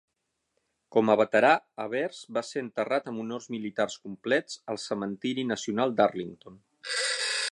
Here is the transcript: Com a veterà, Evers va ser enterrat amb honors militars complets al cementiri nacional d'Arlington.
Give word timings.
Com 0.95 1.11
a 1.13 1.15
veterà, 1.19 1.51
Evers 1.85 2.21
va 2.37 2.43
ser 2.47 2.63
enterrat 2.65 3.11
amb 3.11 3.23
honors 3.25 3.47
militars 3.57 3.99
complets 4.07 4.59
al 4.75 4.83
cementiri 4.87 5.47
nacional 5.53 5.97
d'Arlington. 6.01 6.61